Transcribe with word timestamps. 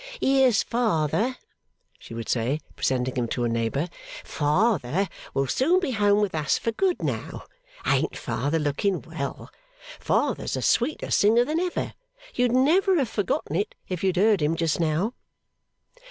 'Here's 0.19 0.63
Father,' 0.63 1.37
she 1.99 2.15
would 2.15 2.27
say, 2.27 2.59
presenting 2.75 3.15
him 3.17 3.27
to 3.27 3.43
a 3.43 3.47
neighbour. 3.47 3.87
'Father 4.23 5.07
will 5.35 5.45
soon 5.45 5.79
be 5.79 5.91
home 5.91 6.19
with 6.21 6.33
us 6.33 6.57
for 6.57 6.71
good, 6.71 7.03
now. 7.03 7.43
Ain't 7.85 8.17
Father 8.17 8.57
looking 8.57 9.03
well? 9.03 9.51
Father's 9.99 10.57
a 10.57 10.61
sweeter 10.63 11.11
singer 11.11 11.45
than 11.45 11.59
ever; 11.59 11.93
you'd 12.33 12.51
never 12.51 12.95
have 12.97 13.09
forgotten 13.09 13.55
it, 13.55 13.75
if 13.89 14.03
you'd 14.03 14.17
aheard 14.17 14.41
him 14.41 14.55
just 14.55 14.79
now. 14.79 15.13